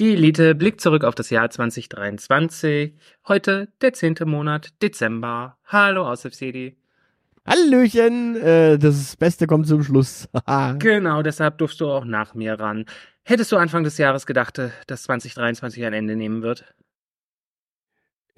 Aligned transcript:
Die 0.00 0.14
Elite 0.14 0.54
blickt 0.54 0.80
zurück 0.80 1.04
auf 1.04 1.14
das 1.14 1.28
Jahr 1.28 1.50
2023. 1.50 2.94
Heute 3.28 3.68
der 3.82 3.92
zehnte 3.92 4.24
Monat, 4.24 4.72
Dezember. 4.80 5.58
Hallo 5.66 6.08
aus 6.08 6.22
City. 6.22 6.78
Hallöchen, 7.46 8.34
äh, 8.36 8.78
das 8.78 9.16
Beste 9.16 9.46
kommt 9.46 9.66
zum 9.66 9.82
Schluss. 9.82 10.26
genau, 10.78 11.20
deshalb 11.20 11.58
durfst 11.58 11.82
du 11.82 11.90
auch 11.90 12.06
nach 12.06 12.32
mir 12.32 12.58
ran. 12.58 12.86
Hättest 13.24 13.52
du 13.52 13.58
Anfang 13.58 13.84
des 13.84 13.98
Jahres 13.98 14.24
gedacht, 14.24 14.58
äh, 14.58 14.70
dass 14.86 15.02
2023 15.02 15.84
ein 15.84 15.92
Ende 15.92 16.16
nehmen 16.16 16.40
wird? 16.40 16.64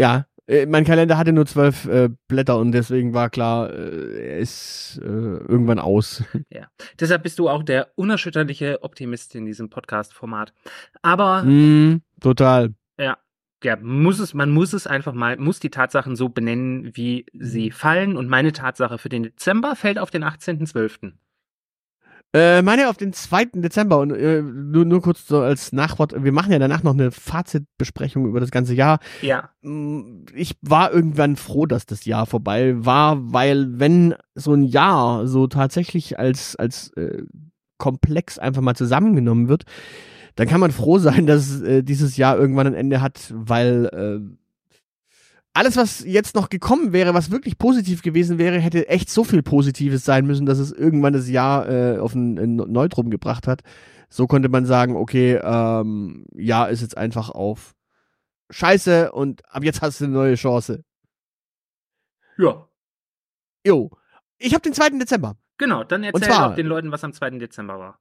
Ja, 0.01 0.27
äh, 0.47 0.67
mein 0.67 0.85
Kalender 0.85 1.19
hatte 1.19 1.33
nur 1.33 1.47
zwölf 1.47 1.87
äh, 1.87 2.11
Blätter 2.29 2.59
und 2.59 2.73
deswegen 2.73 3.15
war 3.15 3.31
klar, 3.31 3.73
äh, 3.73 4.31
er 4.31 4.39
ist 4.39 5.01
äh, 5.03 5.07
irgendwann 5.07 5.79
aus. 5.79 6.25
Ja, 6.51 6.67
deshalb 7.01 7.23
bist 7.23 7.39
du 7.39 7.49
auch 7.49 7.63
der 7.63 7.89
unerschütterliche 7.95 8.83
Optimist 8.83 9.35
in 9.35 9.47
diesem 9.47 9.71
Podcast-Format. 9.71 10.53
Aber 11.01 11.45
mm, 11.45 12.03
total. 12.21 12.75
Ja, 12.99 13.17
ja, 13.65 13.77
muss 13.77 14.19
es, 14.19 14.35
man 14.35 14.51
muss 14.51 14.73
es 14.73 14.87
einfach 14.87 15.15
mal, 15.15 15.37
muss 15.37 15.61
die 15.61 15.71
Tatsachen 15.71 16.17
so 16.17 16.29
benennen, 16.29 16.91
wie 16.95 17.27
sie 17.33 17.67
mhm. 17.67 17.73
fallen. 17.73 18.17
Und 18.17 18.29
meine 18.29 18.53
Tatsache 18.53 18.99
für 18.99 19.09
den 19.09 19.23
Dezember 19.23 19.77
fällt 19.77 19.99
auf 19.99 20.11
den 20.11 20.25
18.12. 20.25 21.13
Äh, 22.35 22.63
meine 22.63 22.89
auf 22.89 22.97
den 22.97 23.13
2. 23.13 23.47
Dezember 23.57 23.99
und 23.99 24.11
äh, 24.13 24.41
nur, 24.41 24.87
nur 24.87 25.03
kurz 25.03 25.27
so 25.27 25.41
als 25.41 25.73
Nachwort, 25.73 26.15
wir 26.25 26.33
machen 26.33 26.51
ja 26.51 26.59
danach 26.59 26.83
noch 26.83 26.95
eine 26.95 27.11
Fazitbesprechung 27.11 28.27
über 28.27 28.41
das 28.41 28.51
ganze 28.51 28.75
Jahr. 28.75 29.01
Ja. 29.21 29.51
Mm, 29.61 30.25
ich 30.35 30.57
war 30.63 30.93
irgendwann 30.93 31.37
froh, 31.37 31.67
dass 31.67 31.85
das 31.85 32.07
Jahr 32.07 32.25
vorbei 32.25 32.75
war, 32.87 33.33
weil 33.33 33.79
wenn 33.79 34.15
so 34.35 34.55
ein 34.55 34.63
Jahr 34.65 35.27
so 35.27 35.47
tatsächlich 35.47 36.19
als, 36.19 36.57
als 36.57 36.89
äh, 36.95 37.25
Komplex 37.77 38.39
einfach 38.39 38.63
mal 38.63 38.77
zusammengenommen 38.77 39.49
wird, 39.49 39.65
dann 40.37 40.49
kann 40.49 40.61
man 40.61 40.71
froh 40.71 40.99
sein, 40.99 41.27
dass 41.27 41.61
äh, 41.61 41.83
dieses 41.83 42.17
Jahr 42.17 42.39
irgendwann 42.39 42.69
ein 42.69 42.75
Ende 42.75 43.03
hat, 43.03 43.31
weil 43.35 43.87
äh, 43.93 44.42
alles, 45.55 45.77
was 45.77 46.05
jetzt 46.05 46.35
noch 46.35 46.49
gekommen 46.49 46.93
wäre, 46.93 47.15
was 47.15 47.31
wirklich 47.31 47.59
positiv 47.59 48.03
gewesen 48.03 48.39
wäre, 48.39 48.59
hätte 48.59 48.89
echt 48.89 49.11
so 49.11 49.23
viel 49.25 49.43
Positives 49.43 50.05
sein 50.05 50.27
müssen, 50.27 50.47
dass 50.47 50.59
es 50.59 50.73
irgendwann 50.73 51.13
das 51.13 51.29
Jahr 51.29 51.69
äh, 51.69 51.99
auf 51.99 52.15
ein, 52.15 52.39
ein 52.39 52.57
Neutrum 52.57 53.11
gebracht 53.11 53.47
hat. 53.47 53.63
So 54.09 54.27
konnte 54.27 54.49
man 54.49 54.67
sagen, 54.67 54.97
okay, 54.97 55.41
ähm, 55.43 56.25
ja, 56.35 56.67
ist 56.67 56.81
jetzt 56.81 56.97
einfach 56.97 57.31
auf 57.31 57.75
Scheiße 58.51 59.13
und 59.13 59.43
ab 59.49 59.65
jetzt 59.65 59.83
hast 59.83 60.01
du 60.01 60.05
eine 60.05 60.15
neue 60.15 60.35
Chance. 60.35 60.85
Ja. 62.39 62.69
Jo. 63.67 63.91
Ich 64.39 64.53
habe 64.55 64.63
den 64.63 64.75
2. 64.75 64.91
Dezember. 64.99 65.37
Genau, 65.59 65.85
dann 65.85 66.03
erzähl 66.03 66.29
zwar, 66.29 66.49
doch 66.51 66.57
den 66.57 66.67
Leuten, 66.67 66.91
was 66.93 67.05
am 67.05 67.13
2. 67.13 67.31
Dezember 67.39 67.79
war. 67.79 67.99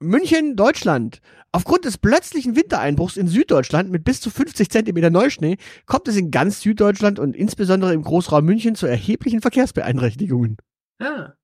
München, 0.00 0.56
Deutschland. 0.56 1.20
Aufgrund 1.52 1.84
des 1.84 1.98
plötzlichen 1.98 2.56
Wintereinbruchs 2.56 3.16
in 3.16 3.28
Süddeutschland 3.28 3.90
mit 3.90 4.04
bis 4.04 4.20
zu 4.20 4.28
50 4.28 4.70
Zentimeter 4.70 5.10
Neuschnee 5.10 5.56
kommt 5.86 6.08
es 6.08 6.16
in 6.16 6.30
ganz 6.30 6.60
Süddeutschland 6.60 7.18
und 7.18 7.36
insbesondere 7.36 7.94
im 7.94 8.02
Großraum 8.02 8.44
München 8.44 8.74
zu 8.74 8.86
erheblichen 8.86 9.40
Verkehrsbeeinträchtigungen. 9.40 10.56
Ja. 11.00 11.34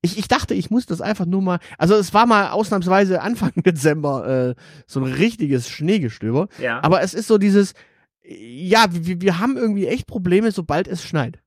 Ich, 0.00 0.18
ich 0.18 0.28
dachte, 0.28 0.54
ich 0.54 0.70
muss 0.70 0.86
das 0.86 1.00
einfach 1.00 1.26
nur 1.26 1.42
mal. 1.42 1.58
Also 1.78 1.96
es 1.96 2.14
war 2.14 2.26
mal 2.26 2.50
ausnahmsweise 2.50 3.20
Anfang 3.20 3.52
Dezember 3.56 4.54
äh, 4.56 4.62
so 4.86 5.00
ein 5.00 5.12
richtiges 5.12 5.68
Schneegestöber. 5.68 6.48
Ja. 6.58 6.82
Aber 6.82 7.02
es 7.02 7.12
ist 7.12 7.28
so 7.28 7.38
dieses, 7.38 7.74
ja, 8.22 8.86
wir, 8.90 9.20
wir 9.20 9.38
haben 9.38 9.56
irgendwie 9.56 9.86
echt 9.86 10.06
Probleme, 10.06 10.50
sobald 10.50 10.88
es 10.88 11.04
schneit. 11.04 11.40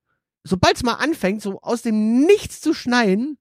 Sobald 0.44 0.76
es 0.76 0.84
mal 0.84 0.96
anfängt, 0.96 1.42
so 1.42 1.60
aus 1.62 1.82
dem 1.82 2.22
Nichts 2.22 2.62
zu 2.62 2.74
schneien, 2.74 3.38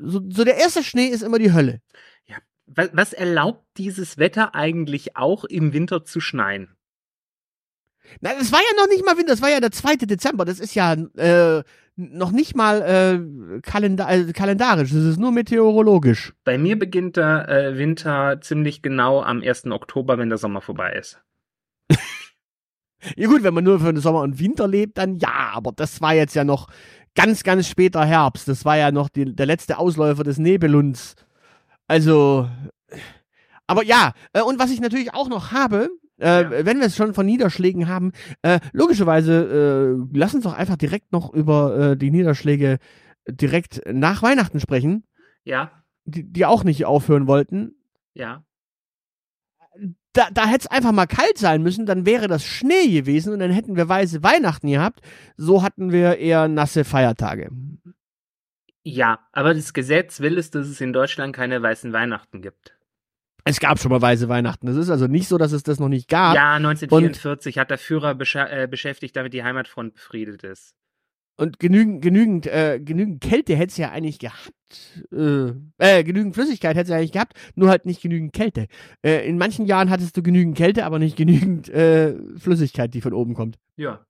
so, 0.00 0.20
so 0.28 0.44
der 0.44 0.56
erste 0.56 0.82
Schnee 0.82 1.06
ist 1.06 1.22
immer 1.22 1.38
die 1.38 1.52
Hölle. 1.52 1.80
Ja. 2.26 2.36
Was, 2.66 2.90
was 2.92 3.12
erlaubt 3.12 3.64
dieses 3.76 4.18
Wetter 4.18 4.54
eigentlich 4.54 5.16
auch 5.16 5.44
im 5.44 5.72
Winter 5.72 6.04
zu 6.04 6.20
schneien? 6.20 6.76
Na, 8.20 8.30
es 8.40 8.52
war 8.52 8.60
ja 8.60 8.80
noch 8.82 8.88
nicht 8.88 9.04
mal 9.04 9.16
Winter, 9.16 9.32
das 9.32 9.42
war 9.42 9.50
ja 9.50 9.60
der 9.60 9.70
2. 9.70 9.96
Dezember. 9.96 10.44
Das 10.44 10.60
ist 10.60 10.74
ja 10.74 10.94
äh, 10.94 11.62
noch 11.96 12.30
nicht 12.30 12.56
mal 12.56 12.82
äh, 12.82 13.60
kalenda 13.60 14.10
äh, 14.10 14.32
kalendarisch, 14.32 14.90
das 14.92 15.04
ist 15.04 15.18
nur 15.18 15.32
meteorologisch. 15.32 16.32
Bei 16.44 16.56
mir 16.56 16.78
beginnt 16.78 17.16
der 17.16 17.48
äh, 17.48 17.76
Winter 17.76 18.40
ziemlich 18.40 18.82
genau 18.82 19.22
am 19.22 19.42
1. 19.42 19.66
Oktober, 19.66 20.16
wenn 20.16 20.28
der 20.28 20.38
Sommer 20.38 20.60
vorbei 20.60 20.92
ist. 20.92 21.20
ja 23.16 23.28
gut, 23.28 23.42
wenn 23.42 23.54
man 23.54 23.64
nur 23.64 23.80
für 23.80 23.92
den 23.92 24.00
Sommer 24.00 24.20
und 24.20 24.38
Winter 24.38 24.66
lebt, 24.66 24.98
dann 24.98 25.18
ja, 25.18 25.50
aber 25.52 25.72
das 25.72 26.00
war 26.00 26.14
jetzt 26.14 26.34
ja 26.34 26.44
noch 26.44 26.68
ganz, 27.14 27.42
ganz 27.42 27.68
später 27.68 28.04
Herbst. 28.04 28.48
Das 28.48 28.64
war 28.64 28.76
ja 28.76 28.90
noch 28.90 29.08
die, 29.08 29.34
der 29.34 29.46
letzte 29.46 29.78
Ausläufer 29.78 30.24
des 30.24 30.38
Nebelunds. 30.38 31.14
Also, 31.86 32.48
aber 33.66 33.84
ja, 33.84 34.12
äh, 34.32 34.42
und 34.42 34.58
was 34.58 34.70
ich 34.70 34.80
natürlich 34.80 35.14
auch 35.14 35.28
noch 35.28 35.52
habe, 35.52 35.88
äh, 36.20 36.42
ja. 36.42 36.64
wenn 36.64 36.78
wir 36.78 36.86
es 36.86 36.96
schon 36.96 37.14
von 37.14 37.26
Niederschlägen 37.26 37.88
haben, 37.88 38.12
äh, 38.42 38.60
logischerweise 38.72 39.96
äh, 39.96 40.08
lass 40.12 40.34
uns 40.34 40.44
doch 40.44 40.54
einfach 40.54 40.76
direkt 40.76 41.12
noch 41.12 41.32
über 41.32 41.92
äh, 41.92 41.96
die 41.96 42.10
Niederschläge 42.10 42.78
direkt 43.28 43.80
nach 43.90 44.22
Weihnachten 44.22 44.60
sprechen. 44.60 45.04
Ja. 45.44 45.70
Die, 46.04 46.24
die 46.24 46.46
auch 46.46 46.64
nicht 46.64 46.84
aufhören 46.84 47.26
wollten. 47.26 47.74
Ja 48.14 48.42
da, 50.12 50.28
da 50.32 50.46
hätte 50.46 50.64
es 50.64 50.66
einfach 50.66 50.92
mal 50.92 51.06
kalt 51.06 51.38
sein 51.38 51.62
müssen, 51.62 51.86
dann 51.86 52.06
wäre 52.06 52.28
das 52.28 52.44
Schnee 52.44 52.88
gewesen 52.88 53.32
und 53.32 53.38
dann 53.38 53.50
hätten 53.50 53.76
wir 53.76 53.88
weiße 53.88 54.22
Weihnachten 54.22 54.68
gehabt. 54.68 55.00
So 55.36 55.62
hatten 55.62 55.92
wir 55.92 56.18
eher 56.18 56.48
nasse 56.48 56.84
Feiertage. 56.84 57.50
Ja, 58.82 59.18
aber 59.32 59.54
das 59.54 59.74
Gesetz 59.74 60.20
will 60.20 60.38
es, 60.38 60.50
dass 60.50 60.66
es 60.66 60.80
in 60.80 60.92
Deutschland 60.92 61.36
keine 61.36 61.60
weißen 61.62 61.92
Weihnachten 61.92 62.40
gibt. 62.40 62.74
Es 63.44 63.60
gab 63.60 63.78
schon 63.78 63.90
mal 63.90 64.02
weiße 64.02 64.28
Weihnachten. 64.28 64.68
Es 64.68 64.76
ist 64.76 64.90
also 64.90 65.06
nicht 65.06 65.28
so, 65.28 65.38
dass 65.38 65.52
es 65.52 65.62
das 65.62 65.78
noch 65.78 65.88
nicht 65.88 66.08
gab. 66.08 66.34
Ja, 66.34 66.54
1944 66.54 67.56
und 67.56 67.60
hat 67.60 67.70
der 67.70 67.78
Führer 67.78 68.14
besch 68.14 68.34
äh, 68.36 68.66
beschäftigt, 68.70 69.16
damit 69.16 69.32
die 69.32 69.42
Heimatfront 69.42 69.94
befriedet 69.94 70.42
ist. 70.42 70.74
Und 71.38 71.60
genügend, 71.60 72.02
genügend, 72.02 72.46
äh, 72.48 72.80
genügend 72.80 73.20
Kälte 73.20 73.54
hätte 73.54 73.70
es 73.70 73.76
ja 73.76 73.90
eigentlich 73.92 74.18
gehabt. 74.18 74.52
Äh, 75.12 75.52
äh, 75.78 76.02
genügend 76.02 76.34
Flüssigkeit 76.34 76.76
hätte 76.76 76.86
es 76.86 76.90
ja 76.90 76.96
eigentlich 76.96 77.12
gehabt, 77.12 77.34
nur 77.54 77.68
halt 77.68 77.86
nicht 77.86 78.02
genügend 78.02 78.32
Kälte. 78.32 78.66
Äh, 79.04 79.28
in 79.28 79.38
manchen 79.38 79.64
Jahren 79.64 79.88
hattest 79.88 80.16
du 80.16 80.22
genügend 80.24 80.56
Kälte, 80.56 80.84
aber 80.84 80.98
nicht 80.98 81.16
genügend 81.16 81.68
äh, 81.68 82.16
Flüssigkeit, 82.38 82.92
die 82.92 83.00
von 83.00 83.12
oben 83.12 83.34
kommt. 83.34 83.56
Ja. 83.76 84.04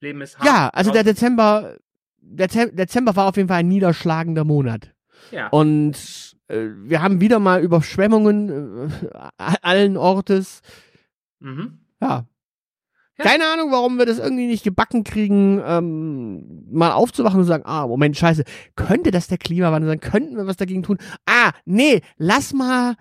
Leben 0.00 0.22
ist 0.22 0.38
hart. 0.38 0.46
Ja, 0.46 0.68
also 0.70 0.92
der 0.92 1.04
Dezember, 1.04 1.76
der 2.22 2.48
Dezember 2.48 3.14
war 3.14 3.28
auf 3.28 3.36
jeden 3.36 3.48
Fall 3.48 3.58
ein 3.58 3.68
niederschlagender 3.68 4.44
Monat. 4.44 4.94
Ja. 5.30 5.48
Und 5.48 6.34
äh, 6.48 6.68
wir 6.84 7.02
haben 7.02 7.20
wieder 7.20 7.38
mal 7.38 7.62
Überschwemmungen 7.62 8.90
äh, 8.90 9.12
allen 9.36 9.98
Ortes. 9.98 10.62
Mhm. 11.38 11.80
Ja, 12.00 12.26
keine 13.22 13.46
Ahnung, 13.46 13.70
warum 13.70 13.98
wir 13.98 14.06
das 14.06 14.18
irgendwie 14.18 14.46
nicht 14.46 14.64
gebacken 14.64 15.04
kriegen, 15.04 15.62
ähm, 15.64 16.66
mal 16.70 16.92
aufzuwachen 16.92 17.40
und 17.40 17.46
sagen, 17.46 17.64
ah, 17.66 17.86
Moment, 17.86 18.16
scheiße, 18.16 18.44
könnte 18.76 19.10
das 19.10 19.28
der 19.28 19.38
Klimawandel 19.38 19.88
sein? 19.90 20.00
Könnten 20.00 20.36
wir 20.36 20.46
was 20.46 20.56
dagegen 20.56 20.82
tun? 20.82 20.98
Ah, 21.26 21.52
nee, 21.64 22.02
lass 22.16 22.52
mal, 22.52 22.96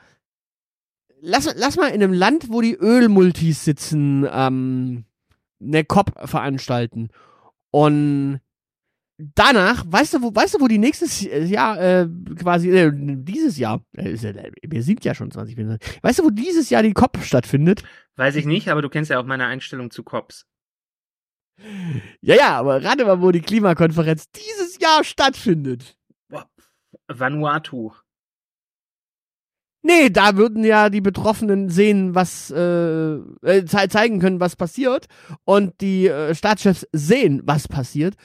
lass, 1.22 1.54
lass 1.56 1.78
mal 1.78 1.88
in 1.88 2.04
einem 2.04 2.14
Land, 2.14 2.50
wo 2.50 2.62
die 2.62 2.76
Ölmultis 2.76 3.66
sitzen, 3.66 4.28
ähm, 4.32 5.06
eine 5.62 5.84
COP 5.86 6.14
veranstalten. 6.28 7.10
Und 7.72 8.42
danach, 9.36 9.84
weißt 9.88 10.16
du, 10.16 10.22
wo, 10.22 10.36
weißt 10.36 10.56
du, 10.56 10.62
wo 10.62 10.68
die 10.68 10.78
nächstes 10.78 11.22
Jahr, 11.22 11.80
äh, 11.80 12.08
quasi, 12.40 12.70
äh, 12.70 12.92
dieses 12.94 13.58
Jahr, 13.58 13.84
äh, 13.96 14.18
wir 14.68 14.84
sind 14.84 15.04
ja 15.06 15.16
schon 15.16 15.32
20, 15.32 15.58
weißt 16.02 16.20
du, 16.20 16.24
wo 16.24 16.30
dieses 16.30 16.70
Jahr 16.70 16.84
die 16.84 16.94
COP 16.94 17.18
stattfindet? 17.24 17.84
Weiß 18.16 18.36
ich 18.36 18.46
nicht, 18.46 18.70
aber 18.70 18.82
du 18.82 18.90
kennst 18.90 19.12
ja 19.12 19.20
auch 19.20 19.26
meine 19.26 19.46
Einstellung 19.46 19.92
zu 19.92 20.04
COPs. 20.04 20.46
Ja, 22.22 22.36
ja, 22.36 22.58
aber 22.58 22.84
rate 22.84 23.06
mal, 23.06 23.22
wo 23.22 23.32
die 23.32 23.42
Klimakonferenz 23.42 24.32
dieses 24.32 24.80
Jahr 24.80 25.04
stattfindet. 25.04 25.98
Vanuatu. 27.08 27.92
Nee, 29.84 30.10
da 30.12 30.38
würden 30.38 30.64
ja 30.64 30.90
die 30.90 31.02
Betroffenen 31.02 31.70
sehen, 31.70 32.14
was 32.14 32.52
äh, 32.52 33.16
äh, 33.16 33.66
zeigen 33.66 34.20
können, 34.20 34.40
was 34.40 34.56
passiert 34.56 35.08
und 35.44 35.82
die 35.82 36.08
äh, 36.08 36.36
Staatschefs 36.36 36.88
sehen, 36.94 37.42
was 37.46 37.68
passiert. 37.68 38.16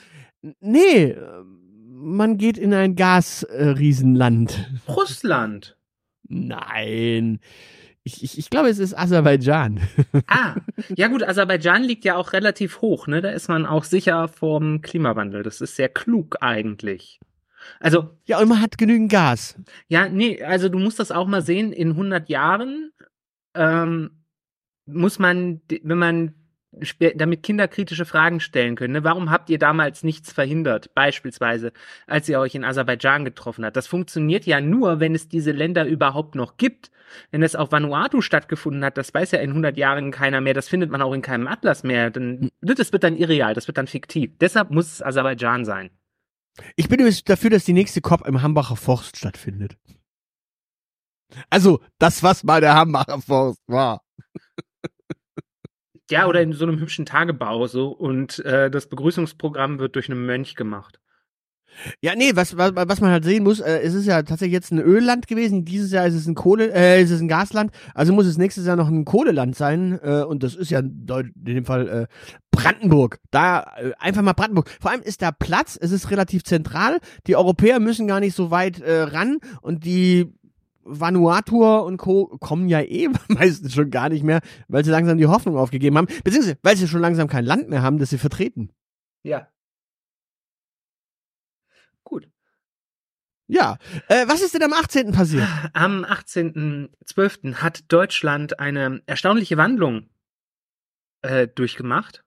Nee, 0.41 1.15
man 1.89 2.37
geht 2.37 2.57
in 2.57 2.73
ein 2.73 2.95
Gasriesenland. 2.95 4.69
Äh, 4.87 4.91
Russland. 4.91 5.77
Nein. 6.27 7.39
Ich, 8.03 8.23
ich, 8.23 8.37
ich 8.37 8.49
glaube, 8.49 8.69
es 8.69 8.79
ist 8.79 8.97
Aserbaidschan. 8.97 9.81
Ah, 10.27 10.55
ja 10.95 11.07
gut, 11.07 11.23
Aserbaidschan 11.23 11.83
liegt 11.83 12.05
ja 12.05 12.15
auch 12.15 12.33
relativ 12.33 12.81
hoch, 12.81 13.07
ne? 13.07 13.21
Da 13.21 13.31
ist 13.31 13.49
man 13.49 13.65
auch 13.65 13.83
sicher 13.83 14.27
vom 14.27 14.81
Klimawandel. 14.81 15.43
Das 15.43 15.59
ist 15.59 15.75
sehr 15.75 15.89
klug 15.89 16.37
eigentlich. 16.41 17.19
Also. 17.79 18.11
Ja, 18.25 18.39
und 18.39 18.47
man 18.47 18.61
hat 18.61 18.77
genügend 18.77 19.11
Gas. 19.11 19.59
Ja, 19.89 20.07
nee, 20.07 20.41
also 20.41 20.69
du 20.69 20.79
musst 20.79 20.99
das 20.99 21.11
auch 21.11 21.27
mal 21.27 21.41
sehen, 21.41 21.73
in 21.73 21.91
100 21.91 22.29
Jahren 22.29 22.91
ähm, 23.55 24.11
muss 24.85 25.19
man, 25.19 25.61
wenn 25.83 25.97
man 25.97 26.33
damit 26.71 27.43
Kinder 27.43 27.67
kritische 27.67 28.05
Fragen 28.05 28.39
stellen 28.39 28.75
können. 28.75 28.93
Ne? 28.93 29.03
Warum 29.03 29.31
habt 29.31 29.49
ihr 29.49 29.57
damals 29.57 30.03
nichts 30.03 30.31
verhindert? 30.31 30.93
Beispielsweise, 30.93 31.71
als 32.07 32.27
ihr 32.29 32.39
euch 32.39 32.55
in 32.55 32.63
Aserbaidschan 32.63 33.25
getroffen 33.25 33.65
habt. 33.65 33.75
Das 33.75 33.87
funktioniert 33.87 34.45
ja 34.45 34.61
nur, 34.61 34.99
wenn 34.99 35.15
es 35.15 35.27
diese 35.27 35.51
Länder 35.51 35.85
überhaupt 35.85 36.35
noch 36.35 36.57
gibt. 36.57 36.91
Wenn 37.31 37.41
es 37.41 37.55
auf 37.55 37.71
Vanuatu 37.71 38.21
stattgefunden 38.21 38.83
hat, 38.83 38.97
das 38.97 39.13
weiß 39.13 39.31
ja 39.31 39.39
in 39.39 39.51
100 39.51 39.77
Jahren 39.77 40.11
keiner 40.11 40.41
mehr. 40.41 40.53
Das 40.53 40.67
findet 40.67 40.91
man 40.91 41.01
auch 41.01 41.13
in 41.13 41.21
keinem 41.21 41.47
Atlas 41.47 41.83
mehr. 41.83 42.11
Dann, 42.11 42.49
das 42.61 42.91
wird 42.91 43.03
dann 43.03 43.15
irreal, 43.15 43.53
das 43.53 43.67
wird 43.67 43.77
dann 43.77 43.87
fiktiv. 43.87 44.31
Deshalb 44.39 44.69
muss 44.71 44.91
es 44.91 45.01
Aserbaidschan 45.01 45.63
sein. 45.63 45.89
Ich 46.75 46.89
bin 46.89 46.99
übrigens 46.99 47.23
dafür, 47.23 47.49
dass 47.49 47.65
die 47.65 47.73
nächste 47.73 48.01
COP 48.01 48.27
im 48.27 48.41
Hambacher 48.41 48.75
Forst 48.75 49.17
stattfindet. 49.17 49.77
Also, 51.49 51.81
das, 51.99 52.23
was 52.23 52.43
mal 52.43 52.61
der 52.61 52.75
Hambacher 52.75 53.21
Forst 53.21 53.61
war. 53.67 54.01
Ja, 56.09 56.27
oder 56.27 56.41
in 56.41 56.53
so 56.53 56.65
einem 56.65 56.79
hübschen 56.79 57.05
Tagebau 57.05 57.67
so 57.67 57.89
und 57.89 58.39
äh, 58.45 58.71
das 58.71 58.87
Begrüßungsprogramm 58.87 59.79
wird 59.79 59.95
durch 59.95 60.09
einen 60.09 60.25
Mönch 60.25 60.55
gemacht. 60.55 60.99
Ja, 62.01 62.15
nee, 62.15 62.31
was, 62.33 62.57
was, 62.57 62.71
was 62.75 63.01
man 63.01 63.11
halt 63.11 63.23
sehen 63.23 63.43
muss, 63.43 63.59
äh, 63.59 63.79
es 63.79 63.93
ist 63.93 64.05
ja 64.05 64.23
tatsächlich 64.23 64.53
jetzt 64.53 64.71
ein 64.71 64.79
Ölland 64.79 65.27
gewesen. 65.27 65.65
Dieses 65.65 65.91
Jahr 65.91 66.07
ist 66.07 66.15
es 66.15 66.27
ein 66.27 66.35
Kohle, 66.35 66.73
äh, 66.73 67.01
ist 67.01 67.11
es 67.11 67.21
ein 67.21 67.27
Gasland. 67.27 67.71
Also 67.93 68.13
muss 68.13 68.25
es 68.25 68.37
nächstes 68.37 68.65
Jahr 68.65 68.75
noch 68.75 68.87
ein 68.87 69.05
Kohleland 69.05 69.55
sein. 69.55 69.99
Äh, 70.01 70.23
und 70.23 70.43
das 70.43 70.55
ist 70.55 70.71
ja 70.71 70.79
in 70.79 71.31
dem 71.35 71.65
Fall 71.65 71.87
äh, 71.87 72.07
Brandenburg. 72.51 73.19
Da 73.31 73.65
äh, 73.77 73.91
einfach 73.99 74.21
mal 74.21 74.33
Brandenburg. 74.33 74.69
Vor 74.81 74.91
allem 74.91 75.01
ist 75.01 75.21
da 75.21 75.31
Platz. 75.31 75.77
Es 75.79 75.91
ist 75.91 76.09
relativ 76.09 76.43
zentral. 76.43 76.97
Die 77.27 77.35
Europäer 77.35 77.79
müssen 77.79 78.07
gar 78.07 78.19
nicht 78.19 78.35
so 78.35 78.49
weit 78.49 78.79
äh, 78.79 79.03
ran 79.03 79.37
und 79.61 79.85
die 79.85 80.33
Vanuatu 80.87 81.63
und 81.79 81.97
Co. 81.97 82.37
kommen 82.39 82.67
ja 82.69 82.81
eh 82.81 83.09
meistens 83.27 83.73
schon 83.73 83.89
gar 83.89 84.09
nicht 84.09 84.23
mehr, 84.23 84.41
weil 84.67 84.83
sie 84.83 84.91
langsam 84.91 85.17
die 85.17 85.27
Hoffnung 85.27 85.57
aufgegeben 85.57 85.97
haben, 85.97 86.07
beziehungsweise 86.23 86.57
weil 86.63 86.77
sie 86.77 86.87
schon 86.87 87.01
langsam 87.01 87.27
kein 87.27 87.45
Land 87.45 87.69
mehr 87.69 87.81
haben, 87.81 87.99
das 87.99 88.09
sie 88.09 88.17
vertreten. 88.17 88.71
Ja. 89.23 89.47
Gut. 92.03 92.29
Ja, 93.47 93.77
äh, 94.09 94.27
was 94.27 94.41
ist 94.41 94.53
denn 94.53 94.63
am 94.63 94.73
18. 94.73 95.11
passiert? 95.11 95.47
Am 95.73 96.03
18.12. 96.03 97.55
hat 97.55 97.91
Deutschland 97.91 98.59
eine 98.59 99.01
erstaunliche 99.05 99.55
Wandlung 99.55 100.09
äh, 101.21 101.47
durchgemacht. 101.47 102.25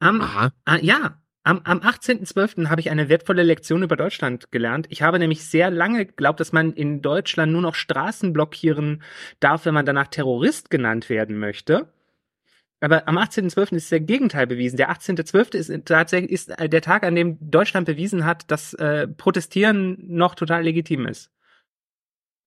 Am, 0.00 0.20
Aha. 0.20 0.52
Äh, 0.66 0.84
ja, 0.84 1.22
am, 1.46 1.60
am 1.62 1.78
18.12. 1.78 2.68
habe 2.68 2.80
ich 2.80 2.90
eine 2.90 3.08
wertvolle 3.08 3.44
Lektion 3.44 3.84
über 3.84 3.96
Deutschland 3.96 4.50
gelernt. 4.50 4.86
Ich 4.90 5.02
habe 5.02 5.20
nämlich 5.20 5.44
sehr 5.44 5.70
lange 5.70 6.06
geglaubt, 6.06 6.40
dass 6.40 6.52
man 6.52 6.72
in 6.72 7.02
Deutschland 7.02 7.52
nur 7.52 7.62
noch 7.62 7.76
Straßen 7.76 8.32
blockieren 8.32 9.02
darf, 9.38 9.64
wenn 9.64 9.74
man 9.74 9.86
danach 9.86 10.08
Terrorist 10.08 10.70
genannt 10.70 11.08
werden 11.08 11.38
möchte. 11.38 11.88
Aber 12.80 13.06
am 13.06 13.16
18.12. 13.16 13.76
ist 13.76 13.92
der 13.92 14.00
Gegenteil 14.00 14.48
bewiesen. 14.48 14.76
Der 14.76 14.90
18.12. 14.90 15.54
ist 15.54 15.86
tatsächlich 15.86 16.32
ist 16.32 16.52
der 16.58 16.82
Tag, 16.82 17.04
an 17.04 17.14
dem 17.14 17.38
Deutschland 17.40 17.86
bewiesen 17.86 18.24
hat, 18.24 18.50
dass 18.50 18.74
äh, 18.74 19.06
Protestieren 19.06 19.96
noch 20.04 20.34
total 20.34 20.64
legitim 20.64 21.06
ist. 21.06 21.30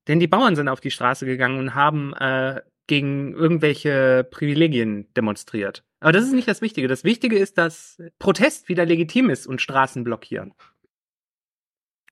Denn 0.09 0.19
die 0.19 0.27
Bauern 0.27 0.57
sind 0.57 0.67
auf 0.67 0.81
die 0.81 0.91
Straße 0.91 1.25
gegangen 1.25 1.57
und 1.57 1.73
haben 1.73 2.13
äh, 2.15 2.61
gegen 2.89 3.33
irgendwelche 3.33 4.27
Privilegien 4.29 5.07
demonstriert. 5.15 5.83
Aber 6.01 6.11
das 6.11 6.25
ist 6.25 6.33
nicht 6.33 6.47
das 6.47 6.61
Wichtige. 6.61 6.87
Das 6.87 7.03
Wichtige 7.03 7.37
ist, 7.37 7.57
dass 7.57 8.01
Protest 8.17 8.67
wieder 8.67 8.85
legitim 8.85 9.29
ist 9.29 9.47
und 9.47 9.61
Straßen 9.61 10.03
blockieren. 10.03 10.53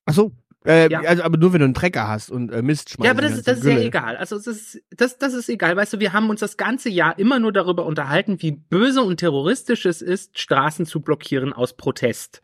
Ach 0.05 0.13
so. 0.13 0.31
Äh, 0.65 0.91
ja. 0.91 1.01
also, 1.01 1.23
aber 1.23 1.37
nur 1.37 1.53
wenn 1.53 1.59
du 1.59 1.65
einen 1.65 1.73
Trecker 1.73 2.07
hast 2.07 2.29
und 2.29 2.51
äh, 2.51 2.61
Mist 2.61 2.89
schmeißt. 2.89 3.05
Ja, 3.05 3.11
aber 3.11 3.21
das, 3.21 3.33
ist, 3.33 3.47
das 3.47 3.59
ist 3.59 3.65
ja 3.65 3.79
egal. 3.79 4.17
Also 4.17 4.35
das 4.35 4.47
ist, 4.47 4.81
das, 4.91 5.17
das 5.17 5.33
ist 5.33 5.49
egal. 5.49 5.75
Weißt 5.75 5.93
du, 5.93 5.99
wir 5.99 6.13
haben 6.13 6.29
uns 6.29 6.41
das 6.41 6.57
ganze 6.57 6.89
Jahr 6.89 7.17
immer 7.17 7.39
nur 7.39 7.53
darüber 7.53 7.85
unterhalten, 7.85 8.41
wie 8.41 8.51
böse 8.51 9.01
und 9.01 9.17
terroristisch 9.17 9.85
es 9.85 10.01
ist, 10.01 10.37
Straßen 10.37 10.85
zu 10.85 11.01
blockieren 11.01 11.53
aus 11.53 11.75
Protest. 11.75 12.41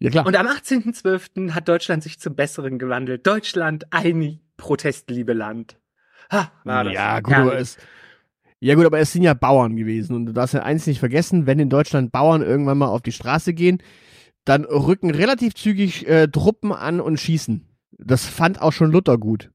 Ja, 0.00 0.10
klar. 0.10 0.26
Und 0.26 0.36
am 0.36 0.46
18.12. 0.46 1.52
hat 1.52 1.68
Deutschland 1.68 2.02
sich 2.02 2.18
zum 2.18 2.34
Besseren 2.34 2.78
gewandelt. 2.78 3.26
Deutschland, 3.26 3.86
ein 3.90 4.40
protestliebe 4.56 5.32
Land. 5.32 5.78
Ha, 6.30 6.52
war 6.64 6.84
das 6.84 6.94
ja, 6.94 7.20
gut, 7.20 7.34
aber 7.34 7.58
es, 7.58 7.76
ja 8.60 8.74
gut, 8.74 8.86
aber 8.86 8.98
es 8.98 9.12
sind 9.12 9.22
ja 9.22 9.34
Bauern 9.34 9.76
gewesen 9.76 10.16
und 10.16 10.26
du 10.26 10.32
darfst 10.32 10.54
ja 10.54 10.62
eins 10.62 10.86
nicht 10.86 11.00
vergessen, 11.00 11.46
wenn 11.46 11.58
in 11.58 11.70
Deutschland 11.70 12.12
Bauern 12.12 12.42
irgendwann 12.42 12.78
mal 12.78 12.88
auf 12.88 13.02
die 13.02 13.12
Straße 13.12 13.54
gehen, 13.54 13.82
dann 14.44 14.64
rücken 14.64 15.10
relativ 15.10 15.54
zügig 15.54 16.06
äh, 16.06 16.28
Truppen 16.28 16.72
an 16.72 17.00
und 17.00 17.18
schießen. 17.18 17.68
Das 17.98 18.26
fand 18.26 18.60
auch 18.60 18.72
schon 18.72 18.90
Luther 18.90 19.18
gut. 19.18 19.50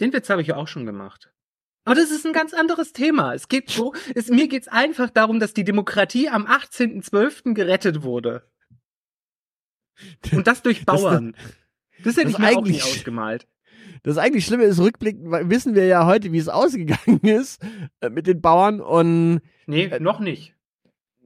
Den 0.00 0.12
Witz 0.12 0.30
habe 0.30 0.42
ich 0.42 0.48
ja 0.48 0.56
auch 0.56 0.68
schon 0.68 0.86
gemacht. 0.86 1.32
Aber 1.84 1.96
das 1.96 2.10
ist 2.10 2.24
ein 2.24 2.32
ganz 2.32 2.54
anderes 2.54 2.92
Thema. 2.92 3.34
Es 3.34 3.48
geht 3.48 3.70
so, 3.70 3.94
es, 4.14 4.28
mir 4.28 4.48
geht's 4.48 4.68
einfach 4.68 5.10
darum, 5.10 5.40
dass 5.40 5.52
die 5.52 5.64
Demokratie 5.64 6.28
am 6.28 6.46
18.12. 6.46 7.54
gerettet 7.54 8.02
wurde. 8.02 8.48
Und 10.32 10.46
das 10.46 10.62
durch 10.62 10.84
Bauern. 10.86 11.34
Das, 12.04 12.14
das 12.14 12.16
hätte 12.16 12.26
das 12.26 12.32
ich 12.34 12.38
mir 12.38 12.56
auch 12.56 12.62
nicht 12.62 12.84
ausgemalt. 12.84 13.48
Das 14.02 14.18
eigentlich 14.18 14.44
Schlimme 14.44 14.64
ist, 14.64 14.80
rückblickend 14.80 15.30
wissen 15.48 15.74
wir 15.74 15.86
ja 15.86 16.06
heute, 16.06 16.32
wie 16.32 16.38
es 16.38 16.48
ausgegangen 16.48 17.20
ist 17.22 17.62
äh, 18.00 18.10
mit 18.10 18.26
den 18.26 18.40
Bauern 18.40 18.80
und. 18.80 19.40
Nee, 19.66 19.84
äh, 19.84 20.00
noch 20.00 20.18
nicht. 20.18 20.54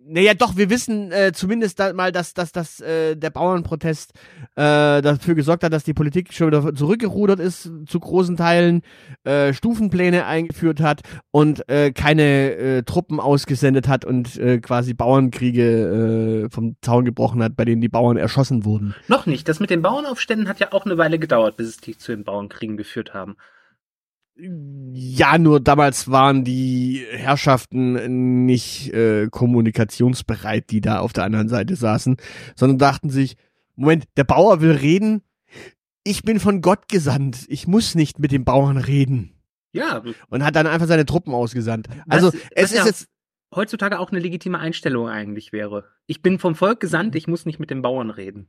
Naja, 0.09 0.35
doch, 0.35 0.57
wir 0.57 0.71
wissen 0.71 1.11
äh, 1.11 1.33
zumindest 1.33 1.81
da 1.81 1.93
mal, 1.93 2.13
dass, 2.13 2.33
dass, 2.33 2.53
dass 2.53 2.81
äh, 2.81 3.17
der 3.17 3.31
Bauernprotest 3.31 4.13
äh, 4.55 5.03
dafür 5.03 5.35
gesorgt 5.35 5.65
hat, 5.65 5.73
dass 5.73 5.83
die 5.83 5.95
Politik 5.95 6.33
schon 6.33 6.47
wieder 6.47 6.75
zurückgerudert 6.75 7.41
ist 7.41 7.71
zu 7.87 8.01
großen 8.01 8.37
Teilen, 8.37 8.83
äh, 9.25 9.53
Stufenpläne 9.53 10.27
eingeführt 10.27 10.81
hat 10.81 11.01
und 11.33 11.69
äh, 11.69 11.91
keine 11.91 12.55
äh, 12.55 12.83
Truppen 12.85 13.19
ausgesendet 13.19 13.89
hat 13.89 14.05
und 14.05 14.37
äh, 14.37 14.59
quasi 14.59 14.95
Bauernkriege 14.95 16.45
äh, 16.47 16.51
vom 16.55 16.77
Zaun 16.83 17.05
gebrochen 17.05 17.43
hat, 17.43 17.57
bei 17.57 17.65
denen 17.65 17.81
die 17.81 17.89
Bauern 17.89 18.17
erschossen 18.17 18.65
wurden. 18.65 18.95
Noch 19.09 19.27
nicht. 19.27 19.49
Das 19.49 19.59
mit 19.59 19.71
den 19.71 19.83
Bauernaufständen 19.83 20.49
hat 20.49 20.61
ja 20.61 20.73
auch 20.73 20.87
eine 20.87 20.99
Weile 20.99 21.19
gedauert, 21.19 21.57
bis 21.57 21.67
es 21.67 21.77
die 21.79 21.99
zu 21.99 22.13
den 22.13 22.23
Bauernkriegen 22.23 22.77
geführt 22.77 23.13
haben. 23.13 23.37
Ja, 24.39 25.39
nur 25.39 25.61
damals 25.61 26.11
waren 26.11 26.45
die 26.45 27.05
Herrschaften 27.11 28.45
nicht 28.45 28.93
äh, 28.93 29.29
kommunikationsbereit, 29.31 30.71
die 30.71 30.83
da 30.83 30.99
auf 30.99 31.15
der 31.15 31.25
anderen 31.25 31.49
Seite 31.49 31.75
saßen, 31.75 32.17
sondern 32.55 32.79
dachten 32.79 33.09
sich, 33.09 33.37
Moment, 33.77 34.05
der 34.17 34.25
Bauer 34.25 34.61
will 34.61 34.73
reden, 34.73 35.23
ich 36.05 36.23
bin 36.23 36.39
von 36.39 36.61
Gott 36.61 36.89
gesandt, 36.89 37.47
ich 37.49 37.67
muss 37.67 37.95
nicht 37.95 38.19
mit 38.19 38.31
dem 38.31 38.45
Bauern 38.45 38.77
reden. 38.77 39.33
Ja. 39.73 40.03
Und 40.29 40.45
hat 40.45 40.55
dann 40.55 40.67
einfach 40.67 40.87
seine 40.87 41.07
Truppen 41.07 41.35
ausgesandt. 41.35 41.89
Also 42.09 42.29
was, 42.29 42.35
es 42.35 42.43
was 42.57 42.71
ist 42.71 42.79
ja 42.79 42.87
jetzt 42.87 43.09
heutzutage 43.55 43.99
auch 43.99 44.11
eine 44.11 44.21
legitime 44.21 44.59
Einstellung 44.59 45.09
eigentlich 45.09 45.53
wäre. 45.53 45.85
Ich 46.07 46.23
bin 46.23 46.39
vom 46.39 46.55
Volk 46.55 46.81
gesandt, 46.81 47.15
ich 47.17 47.27
muss 47.27 47.47
nicht 47.47 47.59
mit 47.59 47.71
den 47.71 47.83
Bauern 47.83 48.11
reden. 48.11 48.49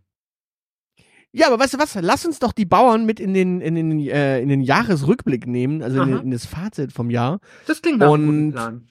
Ja, 1.31 1.47
aber 1.47 1.59
weißt 1.59 1.75
du 1.75 1.79
was? 1.79 1.95
Lass 1.99 2.25
uns 2.25 2.39
doch 2.39 2.51
die 2.51 2.65
Bauern 2.65 3.05
mit 3.05 3.19
in 3.19 3.33
den, 3.33 3.61
in 3.61 3.75
den, 3.75 3.99
äh, 3.99 4.41
in 4.41 4.49
den 4.49 4.61
Jahresrückblick 4.61 5.45
nehmen, 5.45 5.83
also 5.83 6.01
in, 6.01 6.17
in, 6.17 6.31
das 6.31 6.45
Fazit 6.45 6.93
vom 6.93 7.09
Jahr. 7.09 7.39
Das 7.65 7.81
klingt 7.81 7.99
nach 7.99 8.13
einem 8.13 8.51
Plan. 8.53 8.87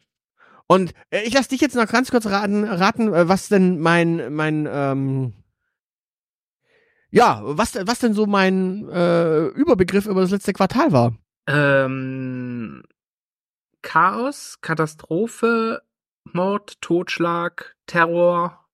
Und 0.67 0.93
äh, 1.11 1.23
ich 1.23 1.35
lass 1.35 1.49
dich 1.49 1.61
jetzt 1.61 1.77
noch 1.77 1.87
ganz 1.87 2.11
kurz 2.11 2.27
raten, 2.27 2.65
raten 2.65 3.13
äh, 3.13 3.29
was 3.29 3.49
denn 3.49 3.81
mein, 3.81 4.35
mein, 4.35 4.69
ähm, 4.71 5.33
ja, 7.11 7.41
was, 7.45 7.75
was 7.87 8.01
denn 8.01 8.15
so 8.15 8.27
mein 8.27 8.89
äh, 8.89 9.47
Überbegriff 9.47 10.07
über 10.07 10.21
das 10.21 10.31
letzte 10.31 10.53
Quartal 10.53 10.93
war. 10.93 11.17
Ähm, 11.47 12.83
Chaos, 13.83 14.59
Katastrophe, 14.61 15.83
Mord, 16.25 16.81
Totschlag, 16.81 17.77
Terror, 17.87 18.66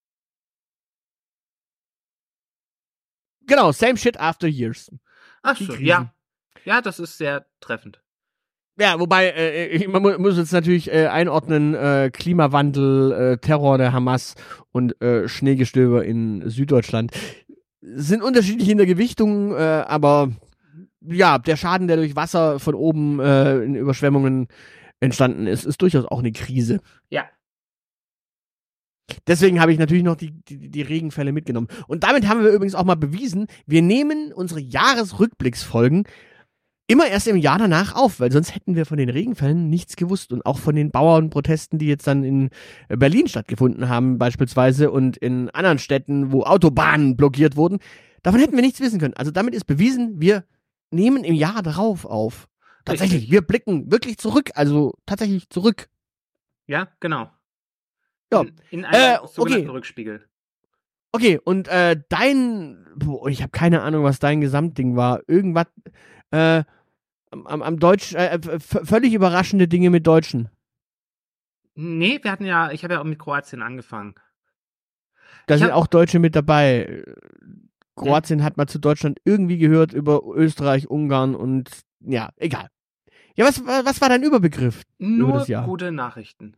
Genau, 3.52 3.71
same 3.71 3.99
shit 3.99 4.18
after 4.18 4.49
years. 4.49 4.90
Ach 5.42 5.59
so, 5.59 5.75
ja. 5.75 6.11
Ja, 6.64 6.80
das 6.80 6.99
ist 6.99 7.18
sehr 7.18 7.44
treffend. 7.61 8.00
Ja, 8.78 8.99
wobei, 8.99 9.28
äh, 9.28 9.87
man 9.88 10.02
muss 10.23 10.38
jetzt 10.38 10.54
natürlich 10.54 10.90
äh, 10.90 11.09
einordnen, 11.09 11.75
äh, 11.75 12.11
Klimawandel, 12.11 13.12
äh, 13.12 13.38
Terror 13.38 13.76
der 13.76 13.92
Hamas 13.92 14.37
und 14.71 14.99
äh, 15.02 15.28
Schneegestöber 15.28 16.02
in 16.02 16.49
Süddeutschland 16.49 17.12
sind 17.82 18.23
unterschiedlich 18.23 18.71
in 18.71 18.78
der 18.78 18.87
Gewichtung, 18.87 19.54
äh, 19.54 19.85
aber 19.87 20.30
ja, 21.02 21.38
der 21.38 21.56
Schaden, 21.56 21.88
der 21.88 21.99
durch 21.99 22.16
Wasser 22.16 22.59
von 22.59 22.75
oben 22.75 23.21
äh, 23.21 23.59
in 23.59 23.75
Überschwemmungen 23.75 24.49
entstanden 25.00 25.47
ist, 25.47 25.64
ist 25.66 25.82
durchaus 25.82 26.06
auch 26.06 26.21
eine 26.21 26.32
Krise. 26.32 26.80
Ja, 27.11 27.25
Deswegen 29.26 29.61
habe 29.61 29.73
ich 29.73 29.78
natürlich 29.78 30.02
noch 30.02 30.16
die, 30.16 30.33
die, 30.49 30.71
die, 30.71 30.83
Regenfälle 30.83 31.33
mitgenommen. 31.33 31.69
Und 31.87 32.04
damit 32.04 32.28
haben 32.28 32.42
wir 32.42 32.50
übrigens 32.50 32.75
auch 32.75 32.85
mal 32.85 32.97
bewiesen, 32.97 33.47
wir 33.66 33.83
nehmen 33.83 34.33
unsere 34.33 34.61
Jahresrückblicksfolgen 34.61 36.04
immer 36.87 37.07
erst 37.07 37.28
im 37.28 37.37
Jahr 37.37 37.59
danach 37.59 37.95
auf, 37.95 38.21
weil 38.21 38.31
sonst 38.31 38.54
hätten 38.54 38.75
wir 38.75 38.85
von 38.85 38.99
den 38.99 39.09
Regenfällen 39.09 39.71
nichts 39.71 39.97
gewusst 39.97 40.33
und 40.33 40.45
auch 40.45 40.59
von 40.59 40.75
den 40.75 40.90
Bauernprotesten, 40.90 41.78
die 41.78 41.87
jetzt 41.87 42.07
dann 42.07 42.23
in 42.23 42.50
Berlin 42.88 43.28
stattgefunden 43.28 43.88
haben 43.88 44.19
beispielsweise 44.19 44.90
und 44.90 45.16
in 45.16 45.49
anderen 45.50 45.78
Städten, 45.78 46.33
wo 46.33 46.42
Autobahnen 46.42 47.16
blockiert 47.16 47.57
wurden. 47.57 47.78
Davon 48.23 48.40
hätten 48.40 48.54
wir 48.54 48.62
nichts 48.62 48.81
wissen 48.81 49.00
können. 49.00 49.14
Also 49.14 49.31
damit 49.31 49.54
ist 49.54 49.64
bewiesen, 49.64 50.21
wir 50.21 50.45
nehmen 50.90 51.25
im 51.25 51.35
Jahr 51.35 51.62
darauf 51.62 52.04
auf. 52.04 52.49
Tatsächlich, 52.85 53.31
wir 53.31 53.42
blicken 53.42 53.90
wirklich 53.90 54.19
zurück, 54.19 54.50
also 54.54 54.95
tatsächlich 55.07 55.49
zurück. 55.50 55.88
Ja, 56.66 56.88
genau. 57.00 57.31
Ja. 58.32 58.40
In, 58.42 58.54
in 58.70 58.84
einem 58.84 59.24
Äh, 59.24 59.26
sogenannten 59.28 59.68
okay. 59.68 59.76
Rückspiegel. 59.76 60.28
Okay, 61.12 61.38
und 61.44 61.68
äh, 61.68 62.00
dein, 62.08 62.86
boah, 62.96 63.28
ich 63.28 63.42
habe 63.42 63.50
keine 63.50 63.82
Ahnung, 63.82 64.02
was 64.04 64.18
dein 64.18 64.40
Gesamtding 64.40 64.96
war. 64.96 65.20
Irgendwas, 65.28 65.66
äh, 66.30 66.64
am, 67.30 67.62
am- 67.62 67.78
Deutsch, 67.78 68.14
äh, 68.14 68.38
v- 68.40 68.84
völlig 68.84 69.12
überraschende 69.12 69.68
Dinge 69.68 69.90
mit 69.90 70.06
Deutschen. 70.06 70.48
Nee, 71.74 72.18
wir 72.22 72.30
hatten 72.30 72.44
ja, 72.46 72.70
ich 72.70 72.84
habe 72.84 72.94
ja 72.94 73.00
auch 73.00 73.04
mit 73.04 73.18
Kroatien 73.18 73.62
angefangen. 73.62 74.14
Da 75.46 75.54
Ich 75.54 75.60
sind 75.60 75.70
hab- 75.70 75.76
auch 75.76 75.86
Deutsche 75.86 76.18
mit 76.18 76.34
dabei. 76.36 77.04
Kroatien 77.96 78.42
hat 78.42 78.56
mal 78.56 78.66
zu 78.66 78.78
Deutschland 78.78 79.18
irgendwie 79.24 79.58
gehört 79.58 79.92
über 79.92 80.22
Österreich, 80.34 80.88
Ungarn 80.88 81.34
und 81.34 81.70
ja, 82.00 82.30
egal. 82.36 82.68
Ja, 83.34 83.46
was, 83.46 83.64
was 83.64 84.00
war 84.00 84.08
dein 84.08 84.22
Überbegriff? 84.22 84.82
Nur 84.98 85.46
Jahr. 85.46 85.66
gute 85.66 85.92
Nachrichten. 85.92 86.56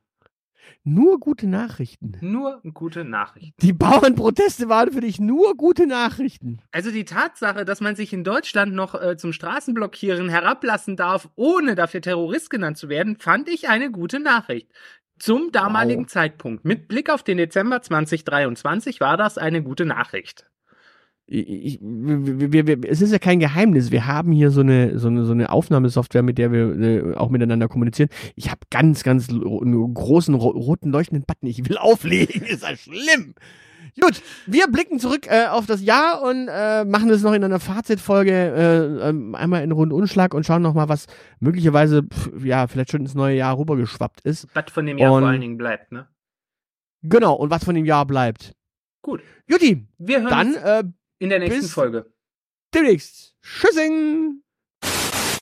Nur 0.84 1.18
gute 1.20 1.46
Nachrichten. 1.46 2.16
Nur 2.20 2.60
gute 2.74 3.04
Nachrichten. 3.04 3.54
Die 3.60 3.72
Bauernproteste 3.72 4.68
waren 4.68 4.92
für 4.92 5.00
dich 5.00 5.18
nur 5.20 5.56
gute 5.56 5.86
Nachrichten. 5.86 6.60
Also 6.72 6.90
die 6.90 7.04
Tatsache, 7.04 7.64
dass 7.64 7.80
man 7.80 7.96
sich 7.96 8.12
in 8.12 8.24
Deutschland 8.24 8.74
noch 8.74 8.94
äh, 9.00 9.16
zum 9.16 9.32
Straßenblockieren 9.32 10.28
herablassen 10.28 10.96
darf, 10.96 11.28
ohne 11.36 11.74
dafür 11.74 12.00
Terrorist 12.00 12.50
genannt 12.50 12.76
zu 12.78 12.88
werden, 12.88 13.16
fand 13.16 13.48
ich 13.48 13.68
eine 13.68 13.90
gute 13.90 14.20
Nachricht. 14.20 14.70
Zum 15.18 15.52
damaligen 15.52 16.02
Wow. 16.04 16.10
Zeitpunkt. 16.10 16.64
Mit 16.64 16.88
Blick 16.88 17.08
auf 17.08 17.22
den 17.22 17.36
Dezember 17.38 17.80
2023 17.80 19.00
war 19.00 19.16
das 19.16 19.38
eine 19.38 19.62
gute 19.62 19.86
Nachricht. 19.86 20.46
Ich, 21.26 21.78
wir, 21.80 22.52
wir, 22.52 22.66
wir, 22.66 22.78
es 22.90 23.00
ist 23.00 23.10
ja 23.12 23.18
kein 23.18 23.40
Geheimnis. 23.40 23.90
Wir 23.90 24.06
haben 24.06 24.30
hier 24.30 24.50
so 24.50 24.60
eine, 24.60 24.98
so 24.98 25.08
eine, 25.08 25.24
so 25.24 25.32
eine 25.32 25.50
Aufnahmesoftware, 25.50 26.22
mit 26.22 26.36
der 26.36 26.52
wir 26.52 26.78
äh, 26.78 27.14
auch 27.14 27.30
miteinander 27.30 27.66
kommunizieren. 27.68 28.10
Ich 28.36 28.50
habe 28.50 28.60
ganz, 28.70 29.02
ganz 29.04 29.30
einen 29.30 29.94
großen 29.94 30.34
ro 30.34 30.50
roten 30.50 30.90
leuchtenden 30.90 31.24
Button. 31.26 31.46
Ich 31.46 31.66
will 31.68 31.78
auflegen. 31.78 32.42
Ist 32.42 32.62
das 32.62 32.80
schlimm? 32.80 33.34
Gut, 34.00 34.20
wir 34.46 34.66
blicken 34.66 34.98
zurück 34.98 35.26
äh, 35.30 35.46
auf 35.46 35.66
das 35.66 35.80
Jahr 35.82 36.20
und 36.22 36.48
äh, 36.50 36.84
machen 36.84 37.08
es 37.10 37.22
noch 37.22 37.32
in 37.32 37.44
einer 37.44 37.60
Fazitfolge 37.60 38.32
äh, 38.32 39.08
ähm, 39.08 39.34
einmal 39.36 39.62
in 39.62 39.70
Rundumschlag 39.72 40.34
und 40.34 40.44
schauen 40.44 40.62
nochmal, 40.62 40.88
was 40.88 41.06
möglicherweise, 41.38 42.02
pf, 42.02 42.44
ja, 42.44 42.66
vielleicht 42.66 42.90
schon 42.90 43.02
ins 43.02 43.14
neue 43.14 43.36
Jahr 43.36 43.56
rübergeschwappt 43.56 44.20
ist. 44.22 44.48
Was 44.54 44.64
von 44.72 44.84
dem 44.86 44.98
Jahr 44.98 45.12
Und- 45.12 45.20
vor 45.22 45.28
allen 45.28 45.40
Dingen 45.40 45.56
bleibt, 45.56 45.92
ne? 45.92 46.08
Genau, 47.02 47.34
und 47.34 47.50
was 47.50 47.64
von 47.64 47.74
dem 47.76 47.84
Jahr 47.84 48.04
bleibt. 48.04 48.52
Gut. 49.02 49.20
Juti, 49.46 49.86
Wir 49.98 50.22
hören 50.22 50.30
dann 50.30 50.54
äh, 50.56 50.84
in 51.24 51.30
der 51.30 51.38
nächsten 51.40 51.62
bis- 51.62 51.72
Folge. 51.72 52.12
demnächst. 52.74 53.34
Tschüssing! 53.42 54.43